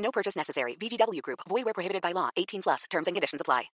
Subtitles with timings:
[0.00, 0.76] No purchase necessary.
[0.76, 1.40] VGW Group.
[1.48, 2.28] Void where prohibited by law.
[2.36, 2.84] 18 plus.
[2.90, 3.70] Terms and conditions apply.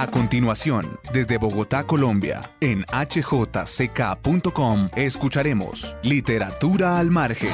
[0.00, 7.50] A continuación, desde Bogotá, Colombia, en hjck.com, escucharemos Literatura al Margen.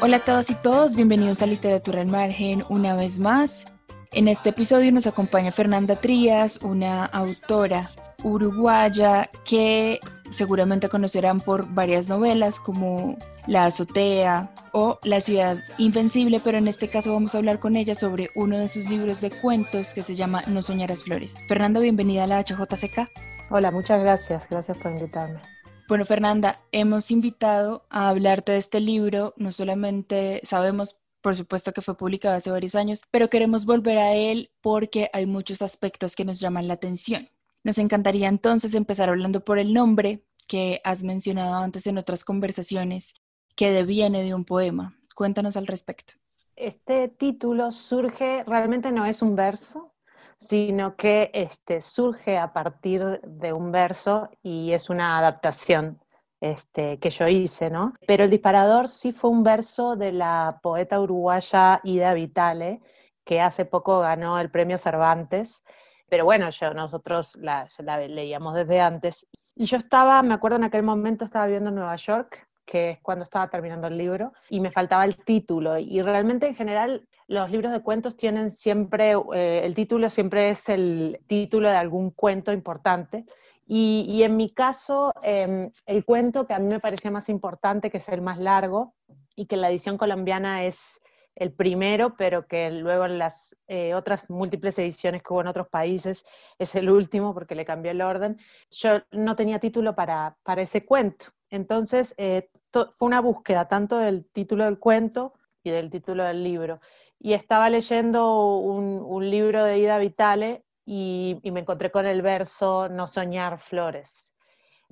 [0.00, 3.64] Hola a todos y todos, bienvenidos a Literatura al Margen una vez más.
[4.12, 7.90] En este episodio nos acompaña Fernanda Trías, una autora
[8.22, 16.56] uruguaya que seguramente conocerán por varias novelas como La azotea o La ciudad invencible, pero
[16.56, 19.92] en este caso vamos a hablar con ella sobre uno de sus libros de cuentos
[19.92, 21.34] que se llama No soñarás flores.
[21.46, 23.10] Fernanda, bienvenida a la HJCK.
[23.50, 25.40] Hola, muchas gracias, gracias por invitarme.
[25.86, 31.82] Bueno, Fernanda, hemos invitado a hablarte de este libro, no solamente sabemos por supuesto que
[31.82, 36.24] fue publicado hace varios años, pero queremos volver a él porque hay muchos aspectos que
[36.24, 37.28] nos llaman la atención.
[37.64, 43.14] Nos encantaría entonces empezar hablando por el nombre que has mencionado antes en otras conversaciones,
[43.54, 44.96] que deviene de un poema.
[45.14, 46.14] Cuéntanos al respecto.
[46.56, 49.92] Este título surge, realmente no es un verso,
[50.38, 56.00] sino que este, surge a partir de un verso y es una adaptación
[56.40, 57.94] este, que yo hice, ¿no?
[58.06, 62.80] Pero el disparador sí fue un verso de la poeta uruguaya Ida Vitale,
[63.24, 65.64] que hace poco ganó el premio Cervantes,
[66.08, 67.68] pero bueno, yo, nosotros la,
[68.08, 69.26] leíamos desde antes.
[69.54, 72.98] Y yo estaba, me acuerdo en aquel momento estaba viviendo en Nueva York, que es
[73.00, 75.78] cuando estaba terminando el libro, y me faltaba el título.
[75.78, 80.68] Y realmente en general los libros de cuentos tienen siempre, eh, el título siempre es
[80.68, 83.24] el título de algún cuento importante.
[83.70, 87.90] Y, y en mi caso, eh, el cuento que a mí me parecía más importante,
[87.90, 88.94] que es el más largo,
[89.36, 91.02] y que la edición colombiana es
[91.36, 95.68] el primero, pero que luego en las eh, otras múltiples ediciones que hubo en otros
[95.68, 96.24] países
[96.58, 98.38] es el último porque le cambió el orden.
[98.70, 101.26] Yo no tenía título para, para ese cuento.
[101.50, 106.80] Entonces eh, fue una búsqueda tanto del título del cuento y del título del libro.
[107.20, 112.88] Y estaba leyendo un, un libro de Ida Vitale y, me encontré con el verso
[112.88, 114.32] No soñar flores.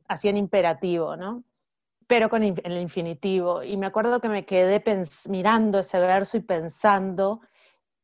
[0.09, 1.43] Así en imperativo, ¿no?
[2.07, 3.65] pero con el infinitivo.
[3.65, 4.81] Y me acuerdo que me quedé
[5.29, 7.41] mirando ese verso y pensando,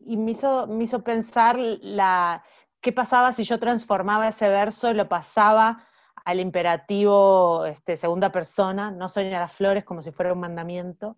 [0.01, 2.43] y me hizo, me hizo pensar la,
[2.81, 5.87] qué pasaba si yo transformaba ese verso y lo pasaba
[6.25, 11.17] al imperativo este, segunda persona, no soñar las flores como si fuera un mandamiento.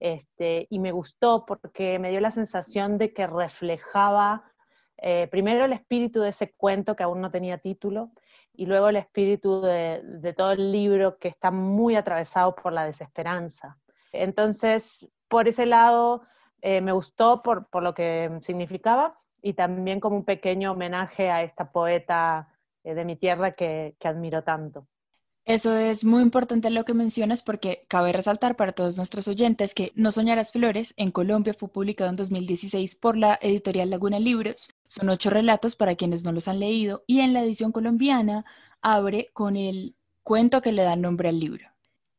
[0.00, 4.51] Este, y me gustó porque me dio la sensación de que reflejaba
[5.04, 8.12] eh, primero el espíritu de ese cuento que aún no tenía título,
[8.54, 13.78] y luego el espíritu de, todo el libro que está muy atravesado por la desesperanza.
[14.12, 16.22] Entonces, por ese lado,
[16.60, 21.72] eh, me gustó por, lo que significaba y también como un pequeño homenaje a esta
[21.72, 22.48] poeta
[22.84, 24.86] eh, de mi tierra que admiro tanto.
[25.44, 29.92] Eso es muy importante lo que mencionas porque cabe resaltar para todos nuestros oyentes que
[29.96, 34.68] No Soñarás Flores en Colombia fue publicado en 2016 por la editorial Laguna Libros.
[34.86, 38.44] Son ocho relatos para quienes no los han leído y en la edición colombiana
[38.82, 41.66] abre con el cuento que le da nombre al libro.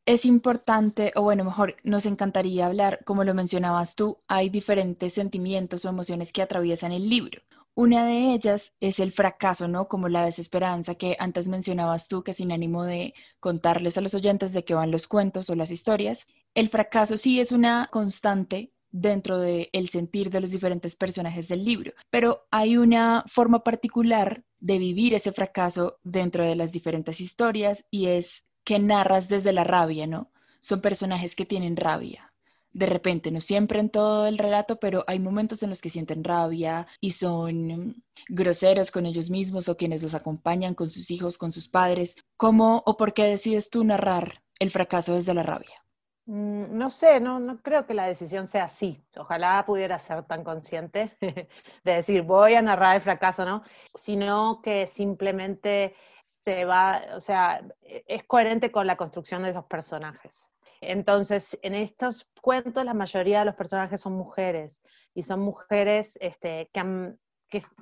[0.04, 5.86] Es importante, o bueno, mejor, nos encantaría hablar, como lo mencionabas tú, hay diferentes sentimientos
[5.86, 7.40] o emociones que atraviesan el libro.
[7.76, 9.88] Una de ellas es el fracaso, ¿no?
[9.88, 14.52] Como la desesperanza que antes mencionabas tú, que sin ánimo de contarles a los oyentes
[14.52, 19.40] de qué van los cuentos o las historias, el fracaso sí es una constante dentro
[19.40, 25.14] del sentir de los diferentes personajes del libro, pero hay una forma particular de vivir
[25.14, 30.30] ese fracaso dentro de las diferentes historias y es que narras desde la rabia, ¿no?
[30.60, 32.32] Son personajes que tienen rabia,
[32.74, 36.24] de repente, no siempre en todo el relato, pero hay momentos en los que sienten
[36.24, 41.52] rabia y son groseros con ellos mismos o quienes los acompañan con sus hijos, con
[41.52, 42.16] sus padres.
[42.36, 45.84] ¿Cómo o por qué decides tú narrar el fracaso desde la rabia?
[46.26, 49.00] Mm, no sé, no, no creo que la decisión sea así.
[49.16, 51.48] Ojalá pudiera ser tan consciente de
[51.92, 53.62] decir voy a narrar el fracaso, ¿no?
[53.94, 60.50] Sino que simplemente se va, o sea, es coherente con la construcción de esos personajes.
[60.90, 64.82] Entonces, en estos cuentos la mayoría de los personajes son mujeres
[65.14, 66.80] y son mujeres este, que,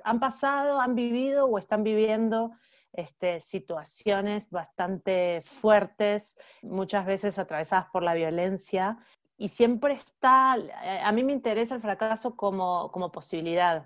[0.03, 2.51] han pasado, han vivido o están viviendo
[2.91, 8.99] este, situaciones bastante fuertes, muchas veces atravesadas por la violencia,
[9.35, 13.85] y siempre está, a mí me interesa el fracaso como, como posibilidad,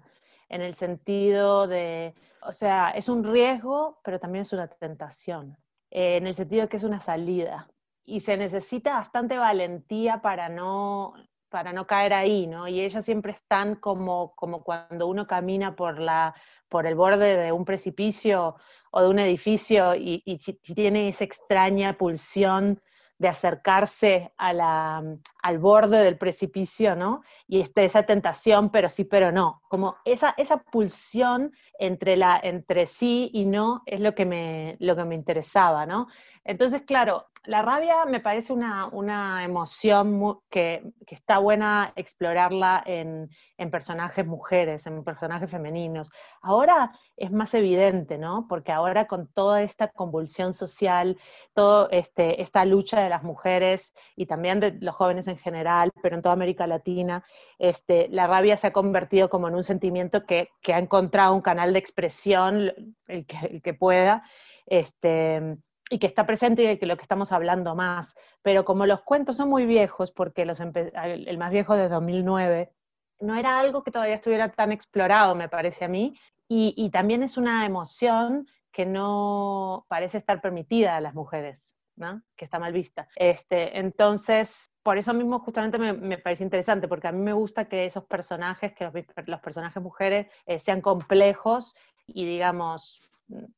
[0.50, 5.58] en el sentido de, o sea, es un riesgo, pero también es una tentación,
[5.90, 7.68] eh, en el sentido de que es una salida.
[8.08, 11.14] Y se necesita bastante valentía para no,
[11.50, 12.68] para no caer ahí, ¿no?
[12.68, 16.34] Y ellas siempre están como, como cuando uno camina por, la,
[16.70, 18.56] por el borde de un precipicio
[18.92, 20.38] o de un edificio y, y
[20.74, 22.82] tiene esa extraña pulsión
[23.20, 25.04] de acercarse a la,
[25.42, 27.24] al borde del precipicio, ¿no?
[27.48, 29.62] Y este, esa tentación, pero sí, pero no.
[29.70, 34.96] Como esa, esa pulsión entre, la, entre sí y no es lo que me, lo
[34.96, 36.08] que me interesaba, ¿no?
[36.44, 43.30] Entonces, claro, la rabia me parece una, una emoción que, que, está buena explorarla en,
[43.58, 46.12] en, personajes mujeres, en personajes femeninos.
[46.42, 48.48] Ahora es más evidente, ¿no?
[48.50, 51.18] Porque ahora con toda esta convulsión social,
[51.54, 56.18] toda este, esta lucha de las mujeres y también de los jóvenes en general, pero
[56.18, 57.24] en toda América Latina,
[57.60, 61.42] este, la rabia se ha convertido como en un sentimiento que, que ha encontrado un
[61.42, 64.24] canal de expresión, el que, el que pueda.
[64.66, 65.58] Este,
[65.90, 68.16] y que está presente y de que lo que estamos hablando más.
[68.42, 72.72] Pero como los cuentos son muy viejos, porque los el más viejo de 2009,
[73.20, 76.18] no era algo que todavía estuviera tan explorado, me parece a mí,
[76.48, 82.22] y, y también es una emoción que no parece estar permitida a las mujeres, ¿no?
[82.36, 83.08] que está mal vista.
[83.16, 87.66] Este, entonces, por eso mismo justamente me, me, parece interesante, porque a mí me gusta
[87.66, 88.94] que esos personajes, que los,
[89.26, 91.76] los personajes mujeres eh, sean complejos
[92.06, 93.02] y digamos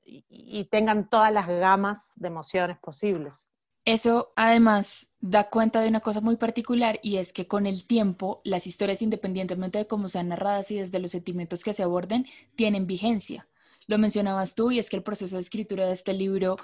[0.03, 3.51] y, tengan todas las gamas de emociones posibles.
[3.85, 8.41] Eso además da cuenta de una cosa muy particular y es que con el tiempo
[8.43, 12.87] las historias, independientemente de cómo sean narradas y desde los sentimientos que se aborden, tienen
[12.87, 13.47] vigencia.
[13.87, 16.57] Lo mencionabas tú y es que el proceso de escritura de este libro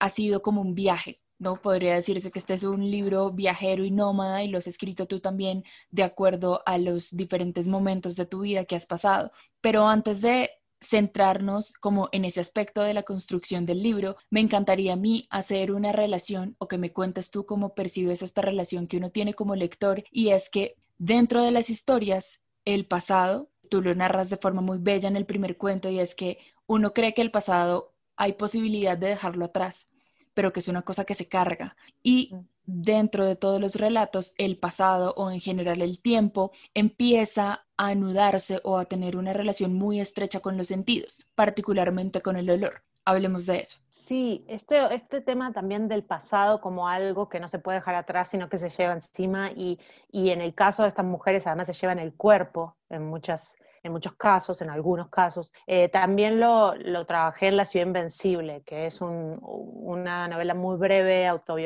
[0.00, 1.62] ha sido como un viaje, ¿no?
[1.62, 5.20] Podría decirse que este es un libro viajero y nómada y lo has escrito tú
[5.20, 9.30] también de acuerdo a los diferentes momentos de tu vida que has pasado.
[9.60, 10.50] Pero antes de
[10.82, 15.72] centrarnos como en ese aspecto de la construcción del libro, me encantaría a mí hacer
[15.72, 19.54] una relación o que me cuentes tú cómo percibes esta relación que uno tiene como
[19.54, 24.60] lector y es que dentro de las historias, el pasado, tú lo narras de forma
[24.60, 28.34] muy bella en el primer cuento y es que uno cree que el pasado hay
[28.34, 29.88] posibilidad de dejarlo atrás,
[30.34, 31.76] pero que es una cosa que se carga.
[32.02, 32.34] Y
[32.64, 38.60] dentro de todos los relatos, el pasado o en general el tiempo empieza a anudarse
[38.64, 42.82] o a tener una relación muy estrecha con los sentidos, particularmente con el olor.
[43.04, 43.78] Hablemos de eso.
[43.88, 48.28] Sí, este, este tema también del pasado como algo que no se puede dejar atrás,
[48.28, 49.80] sino que se lleva encima y,
[50.12, 53.56] y en el caso de estas mujeres además se lleva en el cuerpo en muchas
[53.82, 55.52] en muchos casos, en algunos casos.
[55.66, 60.76] Eh, también lo, lo, trabajé en La Ciudad Invencible, que es un, una novela muy
[60.76, 61.56] breve, auto,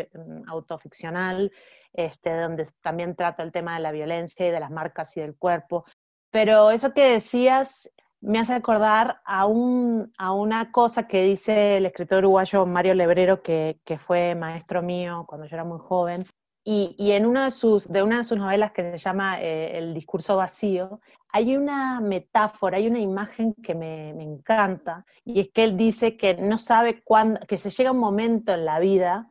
[0.46, 1.52] autoficcional,
[1.92, 5.36] este, donde también trata el tema de la violencia y de las marcas y del
[5.36, 5.84] cuerpo.
[6.30, 7.90] Pero eso que decías
[8.20, 13.42] me hace acordar a, un, a una cosa que dice el escritor uruguayo Mario Lebrero,
[13.42, 16.26] que, que fue maestro mío cuando yo era muy joven,
[16.68, 19.94] y, en una de, sus, de una de sus novelas que se llama eh, El
[19.94, 25.62] discurso vacío, hay una metáfora, hay una imagen que me, me, encanta, y es que
[25.62, 29.30] él dice que no sabe cuándo, que se llega un momento en la vida,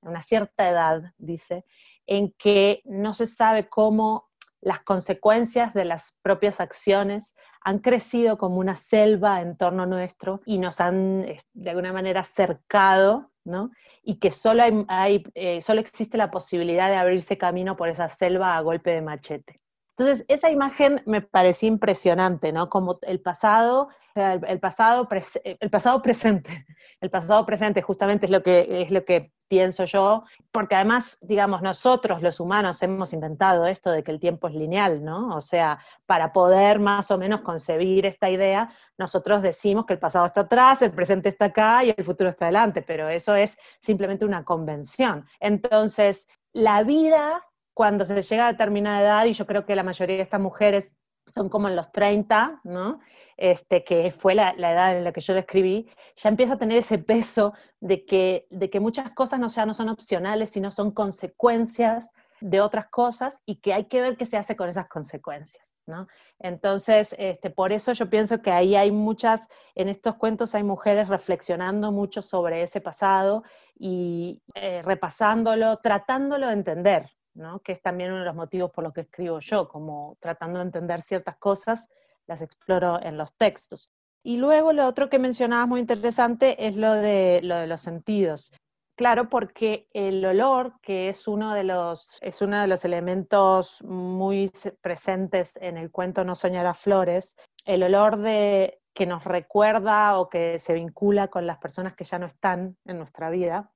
[0.00, 1.64] a una cierta edad, dice,
[2.06, 4.28] en que no se sabe cómo
[4.60, 10.58] las consecuencias de las propias acciones han crecido como una selva en torno nuestro y
[10.58, 13.70] nos han de alguna manera cercado ¿no?
[14.02, 18.56] Y que solo, hay, eh, solo existe la posibilidad de abrirse camino por esa selva
[18.56, 19.60] a golpe de machete.
[19.98, 22.68] Entonces, esa imagen me pareció impresionante, ¿no?
[22.68, 25.08] Como el pasado, el, pasado,
[25.44, 26.66] el pasado presente,
[27.00, 31.62] el pasado presente justamente es lo que, es lo que pienso yo, porque además, digamos,
[31.62, 35.28] nosotros los humanos hemos inventado esto de que el tiempo es lineal, ¿no?
[35.34, 40.26] O sea, para poder más o menos concebir esta idea, nosotros decimos que el pasado
[40.26, 44.24] está atrás, el presente está acá y el futuro está adelante, pero eso es simplemente
[44.24, 45.26] una convención.
[45.40, 47.44] Entonces, la vida,
[47.76, 50.96] cuando se llega a determinada edad, y yo creo que la mayoría de estas mujeres
[51.26, 53.00] son como en los 30, ¿no?
[53.36, 56.78] Este, que fue la, edad en la que yo lo escribí, ya empieza a tener
[56.78, 60.90] ese peso de que, de que muchas cosas no, ya no son opcionales, sino son
[60.90, 62.08] consecuencias
[62.40, 66.08] de otras cosas y que hay que ver qué se hace con esas consecuencias, ¿no?
[66.38, 71.08] Entonces, este, por eso yo pienso que ahí hay muchas, en estos cuentos hay mujeres
[71.08, 73.42] reflexionando mucho sobre ese pasado
[73.78, 77.60] y eh, repasándolo, tratándolo de entender, ¿no?
[77.60, 80.66] que es también uno de los motivos por los que escribo yo, como tratando de
[80.66, 81.88] entender ciertas cosas
[82.26, 83.90] las exploro en los textos.
[84.22, 88.52] Y luego lo otro que mencionabas muy interesante es lo de, lo de los sentidos.
[88.96, 94.50] Claro, porque el olor, que es uno de los, es uno de los elementos muy
[94.80, 100.30] presentes en el cuento No soñar a flores, el olor de, que nos recuerda o
[100.30, 103.70] que se vincula con las personas que ya no están en nuestra vida,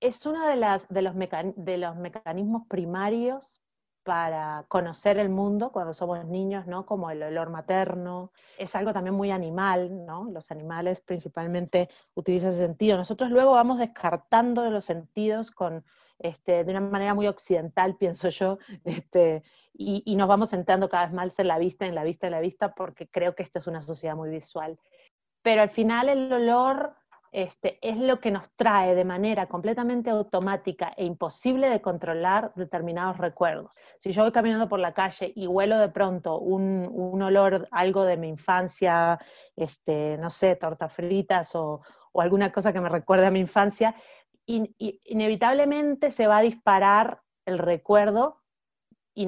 [0.00, 1.02] es uno de,
[1.78, 3.62] los mecanismos primarios
[4.02, 6.86] para conocer el mundo cuando somos niños, ¿no?
[6.86, 8.32] Como el olor materno.
[8.58, 10.24] Es algo también muy animal, ¿no?
[10.32, 12.96] Los animales principalmente utilizan ese sentido.
[12.96, 15.84] Nosotros luego vamos descartando de los sentidos con,
[16.18, 19.42] este, de una manera muy occidental, pienso yo, este,
[19.74, 22.32] y, y, nos vamos sentando cada vez más en la vista, en la vista, en
[22.32, 24.78] la vista, porque creo que esta es una sociedad muy visual.
[25.42, 26.94] Pero al final el olor
[27.32, 33.18] este, es lo que nos trae de manera completamente automática e imposible de controlar determinados
[33.18, 33.78] recuerdos.
[33.98, 38.16] Si yo voy caminando por la calle y huelo de pronto un, olor, algo de
[38.16, 39.18] mi infancia,
[39.54, 41.82] este, no sé, tortas fritas o,
[42.14, 43.94] alguna cosa que me recuerde a mi infancia,
[44.44, 48.40] inevitablemente se va a disparar el recuerdo
[49.14, 49.26] y,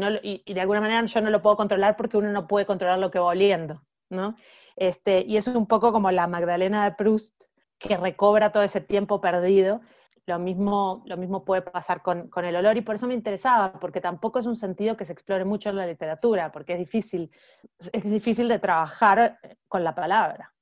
[0.52, 3.20] de alguna manera yo no lo puedo controlar porque uno no puede controlar lo que
[3.20, 4.34] va oliendo, ¿no?
[4.74, 7.44] Este, y eso es un poco como la Magdalena de Proust,
[7.82, 9.80] que recobra todo ese tiempo perdido.
[10.24, 13.80] Lo mismo, lo mismo puede pasar con, con, el olor y por eso me interesaba,
[13.80, 17.30] porque tampoco es un sentido que se explore mucho en la literatura, porque es difícil,
[17.92, 20.52] es difícil de trabajar con la palabra.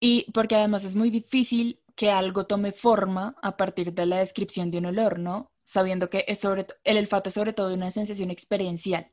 [0.00, 4.70] Y porque además es muy difícil que algo tome forma a partir de la descripción
[4.70, 5.52] de un olor, ¿no?
[5.64, 9.10] Sabiendo que es sobre, el olfato es sobre todo una sensación experiencial.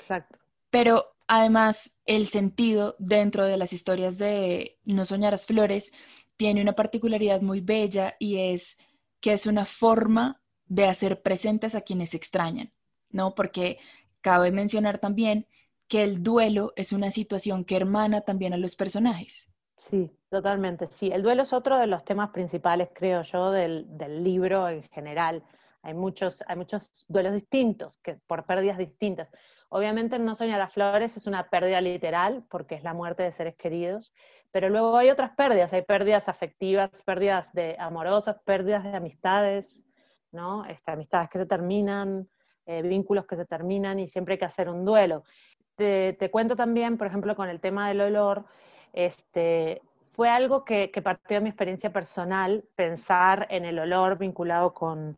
[0.00, 0.38] Exacto.
[0.70, 5.92] Pero además el sentido dentro de las historias de No soñarás flores
[6.38, 8.78] tiene una particularidad muy bella y es
[9.20, 12.72] que es una forma de hacer presentes a quienes extrañan,
[13.10, 13.34] ¿no?
[13.34, 13.78] Porque
[14.22, 15.46] cabe mencionar también
[15.88, 19.48] que el duelo es una situación que hermana también a los personajes.
[19.76, 20.86] Sí, totalmente.
[20.90, 23.88] Sí, el duelo es otro de los temas principales, creo yo, del,
[24.22, 25.42] libro en general.
[25.82, 29.28] Hay muchos, hay muchos duelos distintos, que, por pérdidas distintas.
[29.70, 33.56] Obviamente No Soñar a Flores es una pérdida literal, porque es la muerte de seres
[33.56, 34.12] queridos,
[34.50, 39.84] pero luego hay otras pérdidas, hay pérdidas afectivas, pérdidas de amorosas, pérdidas de amistades,
[40.32, 40.64] ¿no?
[40.66, 42.28] Este, amistades que se terminan,
[42.66, 45.24] eh, vínculos que se terminan y siempre hay que hacer un duelo.
[45.76, 48.44] Te, cuento también, por ejemplo, con el tema del olor,
[48.92, 49.80] este,
[50.12, 55.16] fue algo que, que, partió de mi experiencia personal, pensar en el olor vinculado con,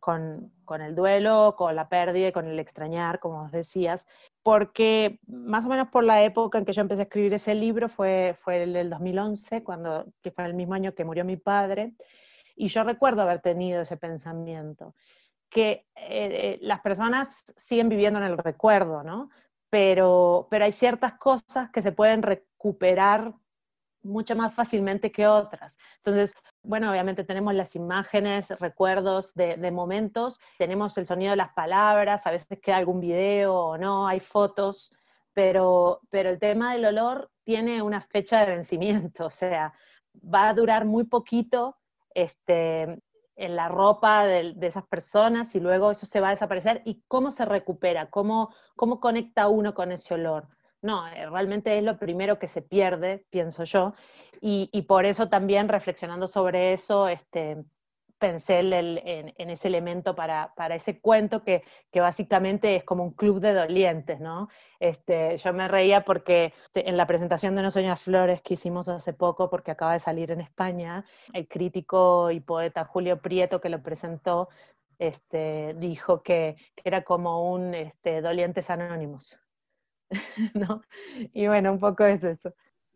[0.00, 4.06] con, con, el duelo, con la pérdida con el extrañar, como os decías,
[4.42, 7.88] porque más o menos por la época en que yo empecé a escribir ese libro
[7.88, 11.94] fue, fue el, el 2011, cuando, que fue el mismo año que murió mi padre,
[12.56, 14.94] y yo recuerdo haber tenido ese pensamiento,
[15.48, 19.30] que eh, eh, las personas siguen viviendo en el recuerdo, ¿no?
[19.70, 23.34] Pero, pero hay ciertas cosas que se pueden recuperar
[24.02, 25.78] mucho más fácilmente que otras.
[25.98, 26.34] Entonces,
[26.68, 32.30] bueno, obviamente tenemos las imágenes, recuerdos de, momentos, tenemos el sonido de las palabras, a
[32.30, 34.92] veces queda algún video o no, hay fotos,
[35.32, 39.72] pero, pero el tema del olor tiene una fecha de vencimiento, o sea,
[40.22, 41.78] va a durar muy poquito
[42.12, 43.00] este,
[43.36, 46.82] en la ropa de, esas personas y luego eso se va a desaparecer.
[46.84, 48.10] ¿Y cómo se recupera?
[48.10, 50.48] ¿Cómo, cómo conecta uno con ese olor?
[50.82, 53.94] No, eh, realmente es lo primero que se pierde, pienso yo,
[54.40, 57.56] y, por eso también reflexionando sobre eso, este,
[58.18, 61.62] pensé en, ese elemento para, ese cuento que,
[61.94, 64.48] básicamente es como un club de dolientes, ¿no?
[64.78, 69.12] Este, yo me reía porque en la presentación de No Soñas Flores que hicimos hace
[69.12, 73.82] poco, porque acaba de salir en España, el crítico y poeta Julio Prieto que lo
[73.82, 74.48] presentó,
[74.98, 79.40] este, dijo que, era como un este, Dolientes Anónimos.
[80.54, 80.82] ¿no?
[81.32, 82.54] Y bueno, un poco es eso.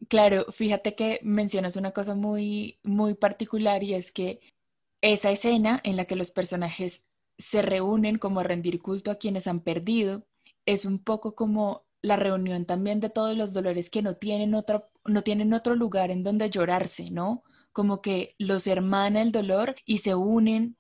[0.09, 4.41] Claro, fíjate que mencionas una cosa muy, muy particular y es que
[5.01, 7.05] esa escena en la que los personajes
[7.39, 10.25] se reúnen como a rendir culto a quienes han perdido
[10.67, 14.89] es un poco como la reunión también de todos los dolores que no tienen otro,
[15.05, 17.45] no tienen otro lugar en donde llorarse, ¿no?
[17.73, 20.77] Como que los hermana el dolor y se unen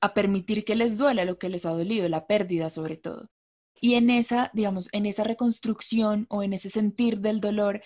[0.00, 3.30] a permitir que les duela lo que les ha dolido, la pérdida sobre todo.
[3.80, 7.82] Y en esa, digamos, en esa reconstrucción o en ese sentir del dolor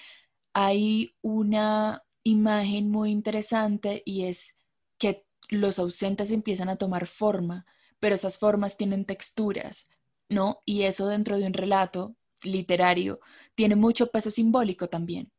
[0.53, 4.57] hay una imagen muy interesante y es
[4.99, 7.67] que los ausentes empiezan a tomar forma,
[7.99, 9.89] pero esas formas tienen texturas,
[10.29, 10.61] ¿no?
[10.65, 13.21] Y eso dentro de un relato literario
[13.55, 15.31] tiene mucho peso simbólico también.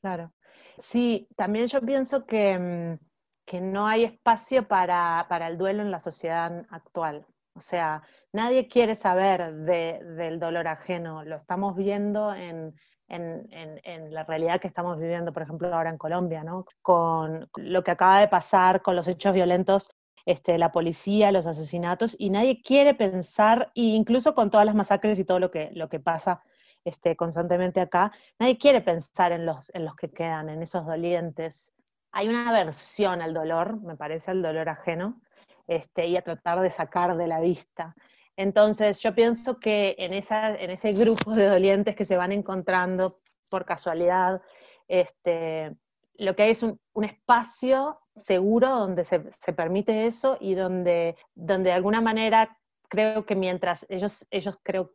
[0.00, 0.32] Claro.
[0.78, 3.04] Sí, también yo pienso que, mm,
[3.44, 7.26] que no hay espacio para, para el duelo en la sociedad actual.
[7.54, 8.02] O sea,
[8.32, 12.74] nadie quiere saber del dolor ajeno, lo estamos viendo en,
[13.08, 16.64] la realidad que estamos viviendo, por ejemplo, ahora en Colombia, ¿no?
[16.82, 19.90] Con lo que acaba de pasar con los hechos violentos,
[20.26, 25.18] este, la policía, los asesinatos, y nadie quiere pensar, e incluso con todas las masacres
[25.18, 26.42] y todo lo que, pasa
[26.84, 31.74] este, constantemente acá, nadie quiere pensar en los, en los que quedan, en esos dolientes.
[32.12, 35.20] Hay una aversión al dolor, me parece, al dolor ajeno,
[35.66, 37.94] este, y a tratar de sacar de la vista.
[38.40, 43.18] Entonces, yo pienso que en, esa, en ese grupo de dolientes que se van encontrando
[43.50, 44.40] por casualidad,
[44.88, 45.76] este,
[46.14, 49.20] lo que hay es un, espacio seguro donde se,
[49.52, 52.56] permite eso y donde, donde de alguna manera
[52.88, 54.90] creo que mientras ellos, ellos creo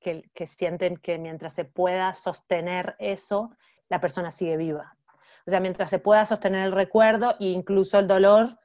[0.00, 3.50] que, sienten que mientras se pueda sostener eso,
[3.90, 4.96] la persona sigue viva.
[5.46, 8.58] O sea, mientras se pueda sostener el recuerdo e incluso el dolor,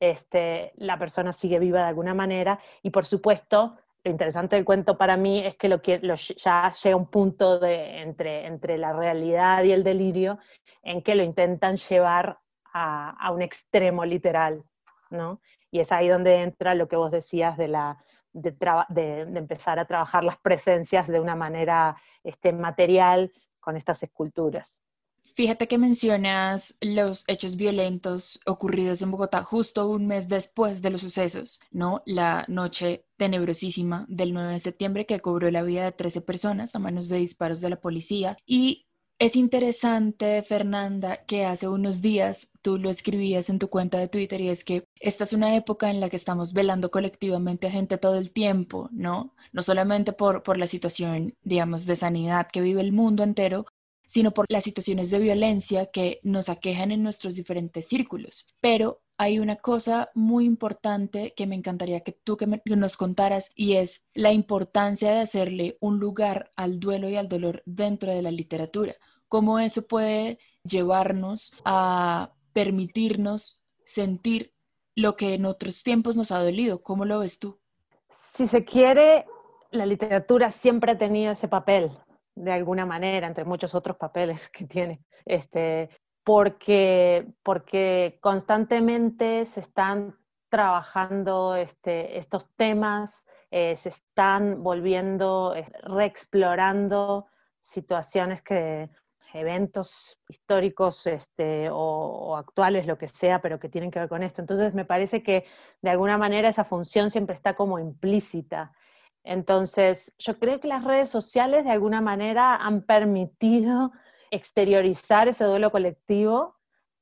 [0.00, 4.96] este, la persona sigue viva de alguna manera y por supuesto lo interesante del cuento
[4.96, 6.00] para mí es que, lo que
[6.36, 10.38] ya llega un punto de, entre, entre la realidad y el delirio
[10.82, 12.38] en que lo intentan llevar
[12.72, 14.62] a, a un extremo literal,
[15.10, 15.40] ¿no?
[15.70, 18.02] Y es ahí donde entra lo que vos decías de, la,
[18.32, 24.82] de empezar a trabajar las presencias de una manera este, material con estas esculturas.
[25.38, 31.00] Fíjate que mencionas los hechos violentos ocurridos en Bogotá justo un mes después de los
[31.00, 32.02] sucesos, ¿no?
[32.06, 36.80] La noche tenebrosísima del 9 de septiembre que cobró la vida de 13 personas a
[36.80, 38.36] manos de disparos de la policía.
[38.46, 38.88] Y
[39.20, 44.40] es interesante, Fernanda, que hace unos días tú lo escribías en tu cuenta de Twitter
[44.40, 47.96] y es que esta es una época en la que estamos velando colectivamente a gente
[47.96, 49.36] todo el tiempo, ¿no?
[49.52, 53.66] No solamente por, por la situación, digamos, de sanidad que vive el mundo entero,
[54.08, 58.46] sino por las situaciones de violencia que nos aquejan en nuestros diferentes círculos.
[58.60, 64.02] Pero hay una cosa muy importante que me encantaría que tú nos contaras y es
[64.14, 68.96] la importancia de hacerle un lugar al duelo y al dolor dentro de la literatura.
[69.28, 74.54] Cómo eso puede llevarnos a permitirnos sentir
[74.94, 76.82] lo que en otros tiempos nos ha dolido.
[76.82, 77.58] ¿Cómo lo ves tú?
[78.08, 79.26] Si se quiere,
[79.70, 81.90] la literatura siempre ha tenido ese papel
[82.42, 85.90] de alguna manera, entre muchos otros papeles que tiene, este,
[86.24, 90.16] porque, porque constantemente se están
[90.48, 97.26] trabajando este, estos temas, eh, se están volviendo, eh, reexplorando
[97.60, 98.88] situaciones que,
[99.34, 104.40] eventos históricos este, o, actuales, lo que sea, pero que tienen que ver con esto.
[104.40, 105.44] Entonces me parece que
[105.82, 108.72] de alguna manera esa función siempre está como implícita
[109.24, 113.92] entonces, yo creo que las redes sociales de alguna manera han permitido
[114.30, 116.56] exteriorizar ese duelo colectivo,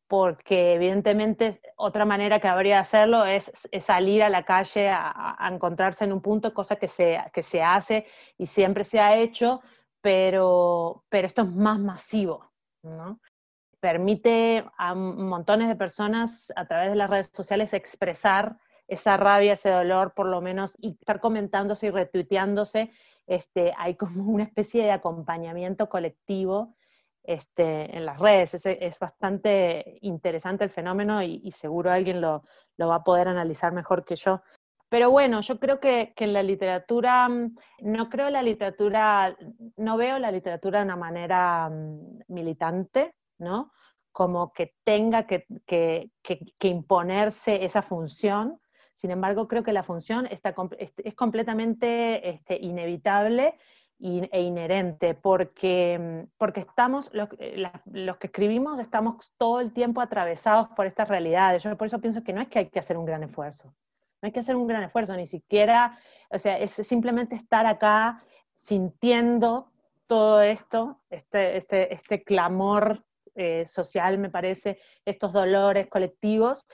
[0.09, 3.51] porque evidentemente otra manera que habría de hacerlo es,
[3.81, 8.07] salir a la calle a, encontrarse en un punto, cosa que se, que se hace
[8.39, 9.63] y siempre se ha hecho,
[10.01, 12.53] pero, pero esto es más masivo,
[12.83, 13.21] ¿no?
[13.81, 18.57] Permite a montones de personas a través de las redes sociales expresar
[18.89, 22.91] esa rabia, ese dolor, por lo menos, y estar comentándose y retuiteándose,
[23.27, 26.77] este, hay como una especie de acompañamiento colectivo
[27.25, 28.55] este, en las redes.
[28.55, 32.45] Es, es bastante interesante el fenómeno y, seguro alguien lo,
[32.77, 34.43] lo, va a poder analizar mejor que yo.
[34.89, 39.37] Pero bueno, yo creo que, que, en la literatura, mm, no creo la literatura,
[39.77, 43.73] no veo la literatura de una manera mm, militante, ¿no?
[44.13, 48.61] Como que tenga que, que, que imponerse esa función,
[48.97, 50.41] sin embargo, creo que la función es,
[51.15, 53.55] completamente este, inevitable
[54.01, 57.29] e inherente, porque, porque estamos, los,
[57.85, 61.63] los, que escribimos estamos todo el tiempo atravesados por estas realidades.
[61.63, 63.69] Yo por eso pienso que no es que hay que hacer un gran esfuerzo,
[64.23, 65.99] no hay que hacer un gran esfuerzo, ni siquiera,
[66.31, 69.71] o sea, es simplemente estar acá sintiendo
[70.07, 73.05] todo esto, este, este, este clamor
[73.35, 76.67] eh, social, me parece, estos dolores colectivos,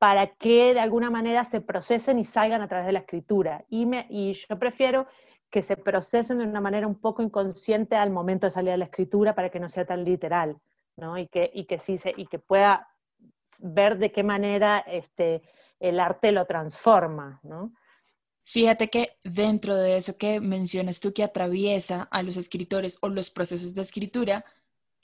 [0.00, 3.66] para que de alguna manera se procesen y salgan a través de la escritura.
[3.68, 5.06] Y, me, y yo prefiero
[5.50, 8.86] que se procesen de una manera un poco inconsciente al momento de salir a la
[8.86, 10.56] escritura para que no sea tan literal,
[10.96, 11.18] ¿no?
[11.18, 12.88] Y que, y que, sí se, y que pueda
[13.58, 15.42] ver de qué manera este,
[15.78, 17.74] el arte lo transforma, ¿no?
[18.44, 23.28] Fíjate que dentro de eso que mencionas tú que atraviesa a los escritores o los
[23.28, 24.46] procesos de escritura,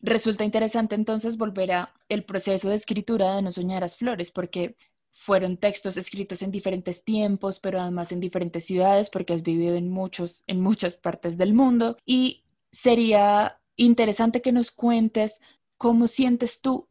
[0.00, 4.76] Resulta interesante entonces volver a el proceso de escritura de No Soñarás Flores, porque
[5.12, 9.90] fueron textos escritos en diferentes tiempos, pero además en diferentes ciudades, porque has vivido en,
[9.90, 11.96] muchos, en muchas partes del mundo.
[12.04, 15.40] Y sería interesante que nos cuentes
[15.78, 16.88] cómo sientes tú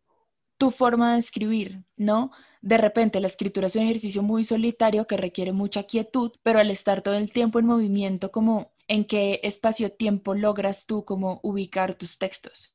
[0.58, 2.32] tu forma de escribir, ¿no?
[2.62, 6.72] De repente la escritura es un ejercicio muy solitario que requiere mucha quietud, pero al
[6.72, 12.20] estar todo el tiempo en movimiento, como ¿En qué espacio-tiempo logras tú como ubicar tus
[12.20, 12.75] textos?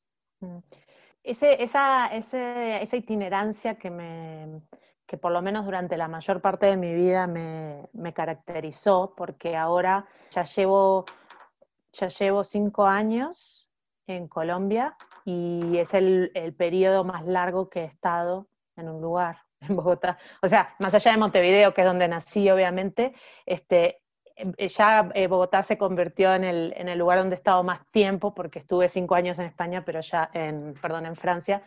[1.22, 4.62] Ese, esa, esa itinerancia que, me,
[5.06, 10.06] que por lo menos durante la mayor parte de mi vida me, caracterizó, porque ahora
[10.30, 11.04] ya llevo,
[11.92, 13.68] ya llevo cinco años
[14.06, 19.38] en Colombia y es el, el periodo más largo que he estado en un lugar,
[19.60, 20.18] en Bogotá.
[20.42, 23.12] O sea, más allá de Montevideo, que es donde nací, obviamente,
[23.44, 24.02] este,
[24.58, 28.34] ya eh, Bogotá se convirtió en el, en el, lugar donde he estado más tiempo,
[28.34, 31.62] porque estuve cinco años en España, pero ya en, perdón, en Francia,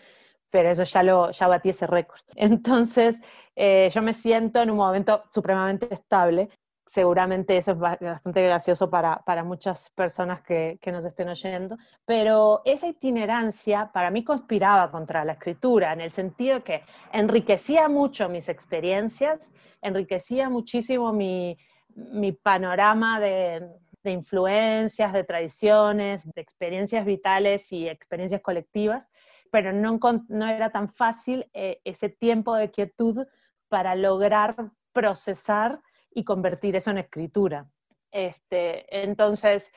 [0.49, 2.21] pero eso ya, lo, ya batí ese récord.
[2.35, 3.21] Entonces,
[3.55, 6.49] eh, yo me siento en un momento supremamente estable.
[6.85, 12.61] Seguramente eso es bastante gracioso para, para muchas personas que, que, nos estén oyendo, pero
[12.65, 16.83] esa itinerancia para mí conspiraba contra la escritura, en el sentido que
[17.13, 21.57] enriquecía mucho mis experiencias, enriquecía muchísimo mi,
[21.95, 23.67] mi panorama de,
[24.05, 29.09] influencias, de tradiciones, de experiencias vitales y experiencias colectivas,
[29.51, 29.99] pero no,
[30.47, 33.25] era tan fácil eh, ese tiempo de quietud
[33.69, 37.69] para lograr procesar y convertir eso en escritura.
[38.11, 39.71] Este, entonces,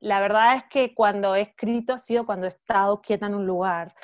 [0.00, 3.46] la verdad es que cuando he escrito ha sido cuando he estado quieta en un
[3.46, 3.94] lugar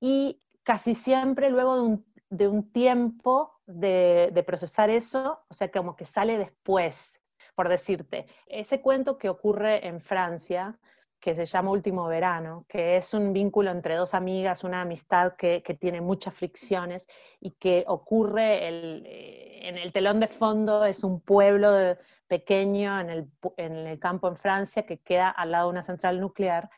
[0.00, 6.38] y casi siempre luego de un tiempo de, procesar eso, o sea, como que sale
[6.38, 7.20] después,
[7.54, 8.26] por decirte.
[8.46, 10.78] Ese cuento que ocurre en Francia,
[11.20, 15.62] que se llama Último Verano, que es un vínculo entre dos amigas, una amistad que,
[15.78, 17.06] tiene muchas fricciones
[17.40, 23.30] y que ocurre eh, en el telón de fondo, es un pueblo pequeño en el,
[23.56, 26.70] en el campo en Francia que queda al lado de una central nuclear.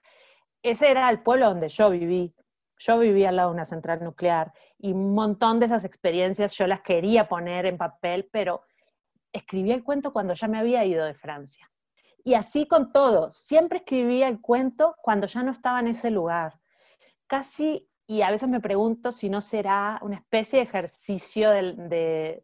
[0.62, 2.34] Ese era el pueblo donde yo viví.
[2.78, 4.52] Yo vivía al lado de una central nuclear
[4.84, 8.64] y un montón de esas experiencias yo las quería poner en papel, pero
[9.32, 11.72] escribí el cuento cuando ya me había ido de Francia.
[12.22, 16.60] Y así con todo, siempre escribía el cuento cuando ya no estaba en ese lugar.
[17.26, 22.42] Casi, y a veces me pregunto si no será una especie de ejercicio de,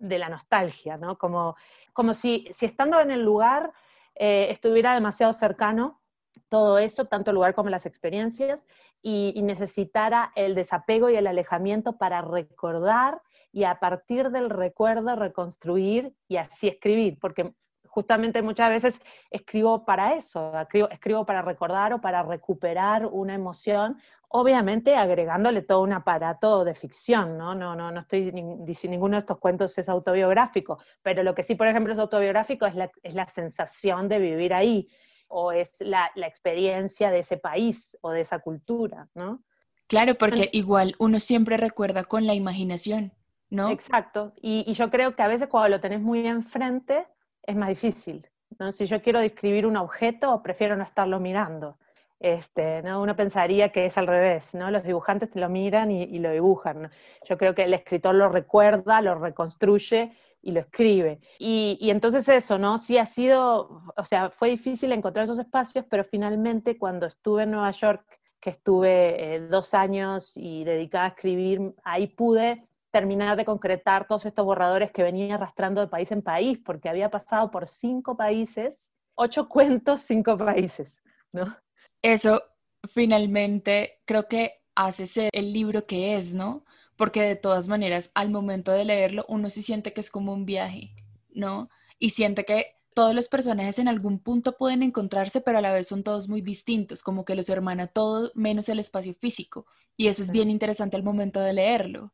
[0.00, 1.18] la nostalgia, ¿no?
[1.18, 1.54] Como,
[1.92, 3.74] como si, si estando en el lugar
[4.14, 6.00] eh, estuviera demasiado cercano
[6.48, 8.66] todo eso, tanto el lugar como las experiencias,
[9.02, 13.20] y, necesitara el desapego y el alejamiento para recordar
[13.52, 17.52] y a partir del recuerdo reconstruir y así escribir, porque
[17.94, 20.52] justamente muchas veces escribo para eso,
[20.90, 27.38] escribo, para recordar o para recuperar una emoción, obviamente agregándole todo un aparato de ficción,
[27.38, 27.54] ¿no?
[27.54, 31.54] No, no, no estoy diciendo ninguno de estos cuentos es autobiográfico, pero lo que sí,
[31.54, 34.88] por ejemplo, es autobiográfico es la, es la sensación de vivir ahí
[35.36, 39.42] o es la, experiencia de ese país o de esa cultura, ¿no?
[39.88, 43.12] Claro, porque igual uno siempre recuerda con la imaginación,
[43.50, 43.68] ¿no?
[43.70, 47.08] Exacto, y, yo creo que a veces cuando lo tenés muy enfrente
[47.42, 48.28] es más difícil,
[48.60, 48.70] ¿no?
[48.70, 51.78] Si yo quiero describir un objeto, prefiero no estarlo mirando.
[52.20, 53.02] Este, ¿no?
[53.02, 54.70] Uno pensaría que es al revés, ¿no?
[54.70, 56.90] Los dibujantes te lo miran y, y lo dibujan.
[57.28, 60.12] Yo creo que el escritor lo recuerda, lo reconstruye
[60.44, 61.20] y lo escribe.
[61.38, 62.78] Y, entonces eso, ¿no?
[62.78, 67.52] Sí ha sido, o sea, fue difícil encontrar esos espacios, pero finalmente cuando estuve en
[67.52, 68.04] Nueva York,
[68.40, 74.26] que estuve eh, dos años y dedicada a escribir, ahí pude terminar de concretar todos
[74.26, 78.92] estos borradores que venía arrastrando de país en país, porque había pasado por cinco países,
[79.14, 81.02] ocho cuentos, cinco países,
[81.32, 81.56] ¿no?
[82.02, 82.42] Eso
[82.86, 86.64] finalmente creo que hace ser el libro que es, ¿no?
[86.96, 90.46] Porque de todas maneras al momento de leerlo uno sí siente que es como un
[90.46, 90.94] viaje,
[91.32, 91.68] ¿no?
[91.98, 95.88] Y siente que todos los personajes en algún punto pueden encontrarse, pero a la vez
[95.88, 99.66] son todos muy distintos, como que los hermana todo menos el espacio físico.
[99.96, 102.12] Y eso es bien interesante al momento de leerlo.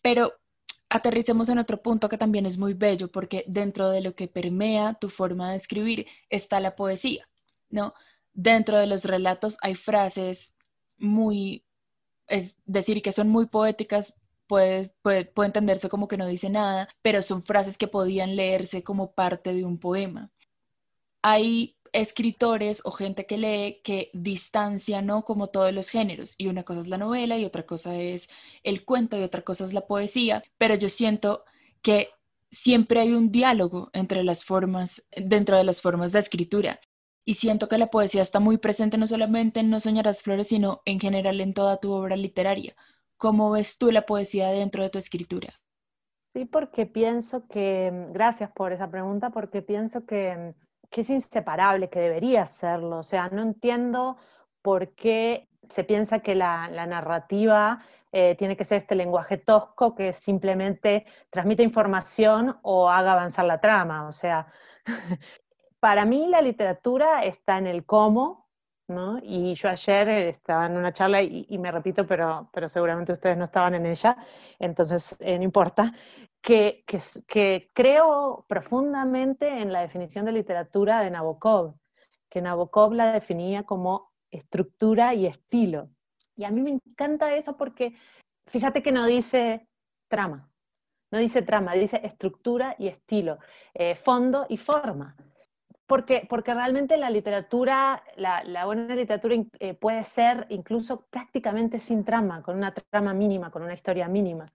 [0.00, 0.34] Pero
[0.88, 4.94] aterricemos en otro punto que también es muy bello, porque dentro de lo que permea
[4.94, 7.28] tu forma de escribir está la poesía,
[7.70, 7.94] ¿no?
[8.32, 10.54] Dentro de los relatos hay frases
[10.98, 11.64] muy
[12.28, 14.14] es decir, que son muy poéticas,
[14.46, 19.12] puede, puede, entenderse como que no dice nada, pero son frases que podían leerse como
[19.12, 20.30] parte de un poema.
[21.22, 25.24] Hay escritores o gente que lee que distancia, ¿no?
[25.24, 28.28] Como todos los géneros, y una cosa es la novela y otra cosa es
[28.62, 31.44] el cuento y otra cosa es la poesía, pero yo siento
[31.82, 32.10] que
[32.50, 36.80] siempre hay un diálogo entre las formas, dentro de las formas de escritura.
[37.24, 40.82] Y siento que la poesía está muy presente no solamente en No Soñarás Flores, sino
[40.84, 42.74] en general en toda tu obra literaria.
[43.16, 45.60] ¿Cómo ves tú la poesía dentro de tu escritura?
[46.34, 50.54] Sí, porque pienso que, gracias por esa pregunta, porque pienso que,
[50.90, 52.98] es inseparable, que debería serlo.
[52.98, 54.16] O sea, no entiendo
[54.62, 57.80] por qué se piensa que la, narrativa
[58.12, 63.60] eh, tiene que ser este lenguaje tosco que simplemente transmite información o haga avanzar la
[63.60, 64.08] trama.
[64.08, 64.46] O sea,
[65.82, 68.46] para mí la literatura está en el cómo,
[68.86, 69.18] ¿no?
[69.20, 73.46] Y yo ayer estaba en una charla y, me repito, pero, pero seguramente ustedes no
[73.46, 74.16] estaban en ella,
[74.60, 75.92] entonces eh, no importa,
[76.40, 81.74] que, que, que, creo profundamente en la definición de literatura de Nabokov,
[82.30, 85.88] que Nabokov la definía como estructura y estilo.
[86.36, 87.96] Y a mí me encanta eso porque
[88.46, 89.66] fíjate que no dice
[90.06, 90.48] trama,
[91.10, 93.40] no dice trama, dice estructura y estilo,
[93.74, 95.16] eh, fondo y forma.
[95.92, 102.42] Porque, porque realmente la literatura, la, buena literatura eh, puede ser incluso prácticamente sin trama,
[102.42, 104.50] con una trama mínima, con una historia mínima.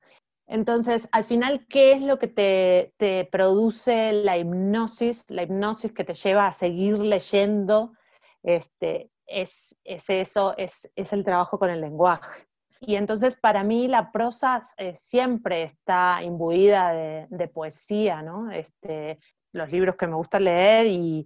[0.48, 5.30] Entonces, al final, ¿qué es lo que te, produce la hipnosis?
[5.30, 7.94] La hipnosis que te lleva a seguir leyendo,
[8.42, 12.48] este, es, eso, es, el trabajo con el lenguaje.
[12.80, 16.94] Y entonces para mí la prosa eh, siempre está imbuida
[17.30, 18.50] de, poesía, ¿no?
[18.50, 19.20] Este,
[19.58, 21.26] los libros que me gusta leer y,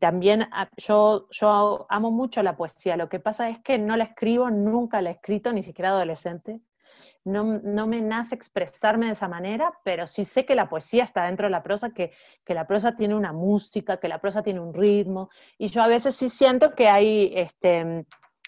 [0.00, 2.96] también ah, yo, yo amo mucho la poesía.
[2.96, 6.60] Lo que pasa es que no la escribo, nunca la he escrito, ni siquiera adolescente
[7.24, 11.46] no, me nace expresarme de esa manera, pero sí sé que la poesía está dentro
[11.46, 12.12] de la prosa, que,
[12.46, 16.14] la prosa tiene una música, que la prosa tiene un ritmo, y yo a veces
[16.14, 18.06] sí siento que hay, este,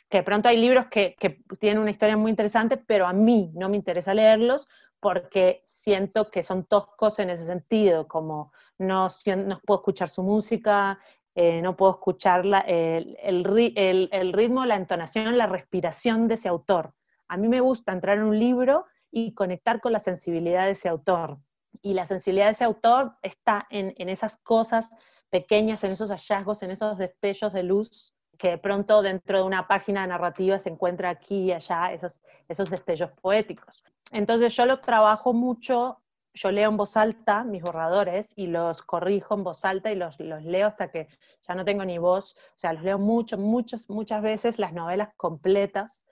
[0.09, 1.17] que de pronto hay libros que,
[1.59, 4.69] tienen una historia muy interesante, pero a mí no me interesa leerlos
[5.01, 10.99] porque siento que son toscos en ese sentido, como no, no puedo escuchar su música,
[11.35, 16.95] eh, no puedo escuchar el, el, ritmo, la entonación, la respiración de ese autor.
[17.29, 20.89] A mí me gusta entrar en un libro y conectar con la sensibilidad de ese
[20.89, 21.39] autor.
[21.81, 24.91] Y la sensibilidad de ese autor está en, esas cosas
[25.31, 29.69] pequeñas, en esos hallazgos, en esos destellos de luz que de pronto dentro de una
[29.69, 33.85] página narrativa se encuentra aquí y allá, esos, esos destellos poéticos.
[34.11, 36.02] Entonces yo lo trabajo mucho,
[36.35, 40.19] yo leo en voz alta mis borradores y los corrijo en voz alta y los,
[40.19, 41.09] los leo hasta que
[41.47, 45.11] ya no tengo ni voz, o sea, los leo mucho, muchas, muchas veces las novelas
[45.17, 46.07] completas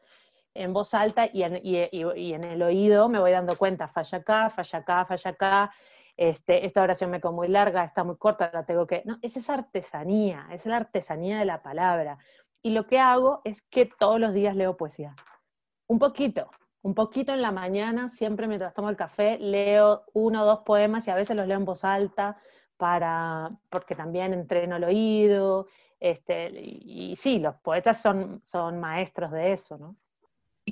[0.54, 5.04] en voz alta y en, el oído me voy dando cuenta, falla acá, falla acá,
[5.04, 5.72] falla acá,
[6.16, 9.02] este, esta oración me quedó muy larga, está muy corta, la tengo que...
[9.06, 12.18] No, es esa artesanía, es la artesanía de la palabra.
[12.62, 15.14] Y lo que hago es que todos los días leo poesía.
[15.86, 16.50] Un poquito,
[16.82, 21.06] un poquito en la mañana, siempre mientras tomo el café, leo uno o dos poemas
[21.06, 22.38] y a veces los leo en voz alta
[22.76, 25.66] para, porque también entreno el oído.
[25.98, 29.96] Este, y, sí, los poetas son, son maestros de eso, ¿no?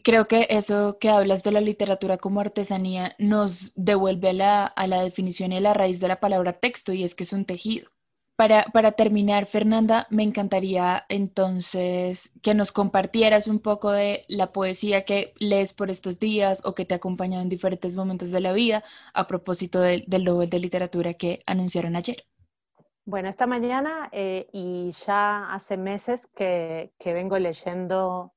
[0.03, 4.87] Creo que eso que hablas de la literatura como artesanía nos devuelve a la, a
[4.87, 7.45] la definición y a la raíz de la palabra texto y es que es un
[7.45, 7.91] tejido.
[8.39, 15.35] Para, terminar, Fernanda, me encantaría entonces que nos compartieras un poco de la poesía que
[15.41, 18.85] lees por estos días o que te ha acompañado en diferentes momentos de la vida
[19.13, 22.25] a propósito del Nobel de Literatura que anunciaron ayer.
[23.05, 28.33] Bueno, esta mañana eh, y ya hace meses que vengo leyendo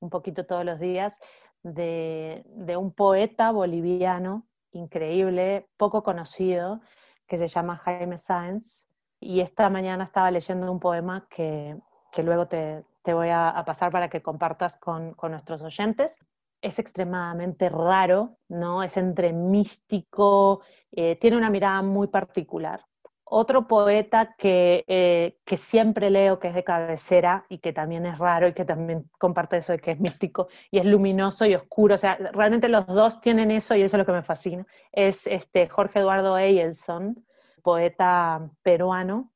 [0.00, 1.20] un poquito todos los días,
[1.62, 2.44] de,
[2.78, 6.80] un poeta boliviano increíble, poco conocido,
[7.26, 8.86] que se llama Jaime Sáenz.
[9.26, 11.76] Y esta mañana estaba leyendo un poema que,
[12.18, 16.20] luego te, voy a, pasar para que compartas con, con nuestros oyentes
[16.62, 18.84] es extremadamente raro, ¿no?
[18.84, 20.62] Es entre místico,
[20.92, 22.84] eh, tiene una mirada muy particular.
[23.24, 28.46] Otro poeta eh, que, siempre leo, que es de cabecera y que también es raro
[28.46, 31.98] y que también comparte eso de que es místico y es luminoso y oscuro, o
[31.98, 35.68] sea, realmente los dos tienen eso y eso es lo que me fascina, es este
[35.68, 37.25] Jorge Eduardo Eyelson,
[37.66, 39.32] poeta peruano,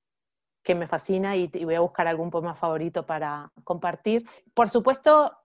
[0.62, 4.24] que me fascina y, voy a buscar algún poema favorito para compartir.
[4.54, 5.36] Por supuesto,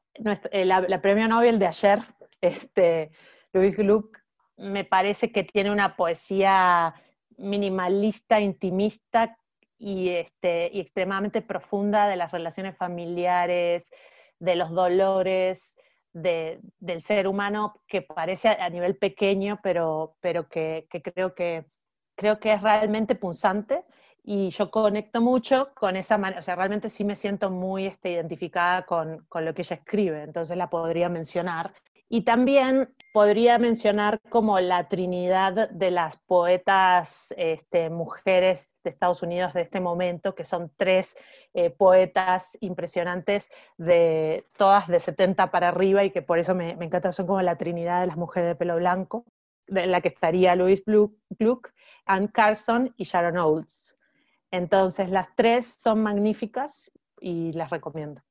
[0.51, 1.97] eh, la, premio Nobel de ayer,
[2.41, 3.09] este,
[3.53, 4.19] Louis Gluck,
[4.57, 6.93] me parece que tiene una poesía
[7.37, 9.35] minimalista, intimista
[9.79, 13.89] y, este, y extremadamente profunda de las relaciones familiares,
[14.37, 15.75] de los dolores,
[16.13, 21.65] del ser humano que parece a, nivel pequeño, pero, pero que, creo que
[22.15, 23.83] creo que es realmente punzante
[24.23, 28.11] y yo conecto mucho con esa manera, o sea, realmente sí me siento muy este,
[28.11, 31.73] identificada con, con, lo que ella escribe, entonces la podría mencionar.
[32.07, 39.53] Y también podría mencionar como la trinidad de las poetas este, mujeres de Estados Unidos
[39.53, 41.15] de este momento, que son tres
[41.53, 46.85] eh, poetas impresionantes, de todas de 70 para arriba y que por eso me, me
[46.85, 49.25] encanta, son como la trinidad de las mujeres de pelo blanco,
[49.67, 51.71] en la que estaría Louise Gluck,
[52.05, 53.97] Anne Carson y Sharon Olds.
[54.51, 58.21] Entonces las tres son magníficas y las recomiendo.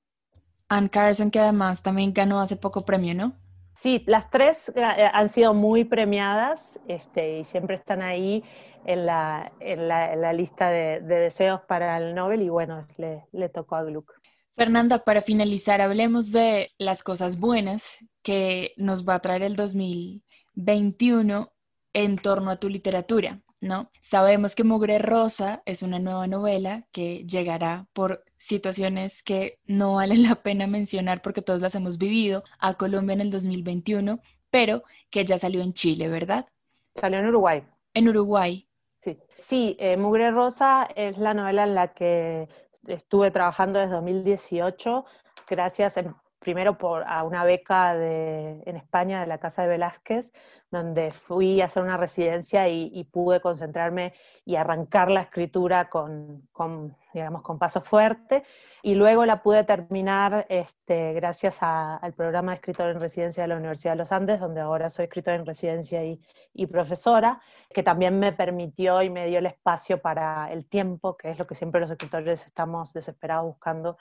[0.69, 3.37] Anne Carson, que además también ganó hace poco premio, ¿no?
[3.75, 8.45] Sí, las tres eh, han sido muy premiadas este, y siempre están ahí
[8.85, 13.77] en la, en la, lista de, deseos para el Nobel y bueno, le, le tocó
[13.77, 14.13] a Gluck.
[14.57, 21.53] Fernanda, para finalizar, hablemos de las cosas buenas que nos va a traer el 2021
[21.93, 23.41] en torno a tu literatura.
[23.65, 23.91] ¿No?
[24.01, 30.23] Sabemos que Mugre Rosa es una nueva novela que llegará por situaciones que no valen
[30.23, 35.25] la pena mencionar porque todos las hemos vivido a Colombia en el 2021, pero que
[35.25, 36.47] ya salió en Chile, ¿verdad?
[36.95, 37.65] Salió en Uruguay.
[37.95, 38.69] En Uruguay.
[39.01, 42.49] Sí, sí eh, Mugre Rosa es la novela en la que
[42.87, 45.07] estuve trabajando desde 2018,
[45.49, 45.97] gracias
[46.45, 50.33] primero por, a una beca de, en España de la Casa de Velázquez,
[50.71, 54.13] donde fui a hacer una residencia y, pude concentrarme
[54.45, 58.45] y arrancar la escritura con, con, digamos, con paso fuerte.
[58.87, 63.57] Y luego la pude terminar este, gracias al programa de escritor en residencia de la
[63.57, 66.21] Universidad de los Andes, donde ahora soy escritora en residencia y,
[66.53, 67.41] y profesora,
[67.73, 71.47] que también me permitió y me dio el espacio para el tiempo, que es lo
[71.47, 73.97] que siempre los escritores estamos desesperados buscando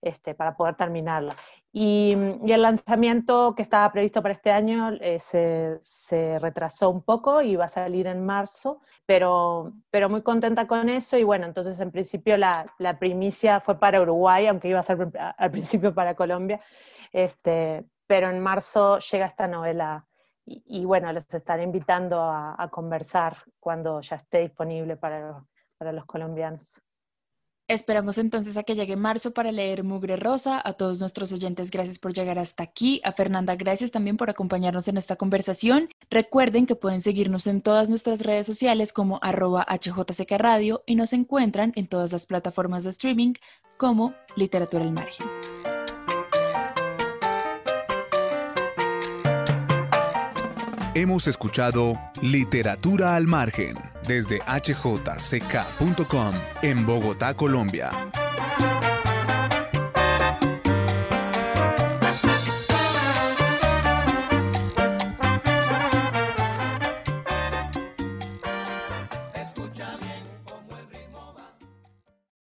[0.00, 1.34] este, para poder terminarla.
[1.72, 7.02] Y, y, el lanzamiento que estaba previsto para este año eh, se, se, retrasó un
[7.02, 11.18] poco y va a salir en marzo, pero, pero muy contenta con eso.
[11.18, 14.98] Y bueno, entonces en principio la, la primicia fue para Uruguay, aunque iba a ser
[15.38, 16.60] al principio para Colombia.
[17.12, 20.06] Este, pero en marzo llega esta novela
[20.44, 25.44] y, bueno, les estaré invitando a, a, conversar cuando ya esté disponible para,
[25.76, 26.80] para los colombianos.
[27.68, 30.58] Esperamos entonces a que llegue marzo para leer Mugre Rosa.
[30.64, 33.02] A todos nuestros oyentes, gracias por llegar hasta aquí.
[33.04, 35.90] A Fernanda, gracias también por acompañarnos en esta conversación.
[36.08, 41.12] Recuerden que pueden seguirnos en todas nuestras redes sociales como arroba HJCK Radio y nos
[41.12, 43.34] encuentran en todas las plataformas de streaming
[43.76, 45.26] como Literatura al Margen.
[50.94, 57.90] Hemos escuchado Literatura al Margen desde hjck.com en Bogotá, Colombia.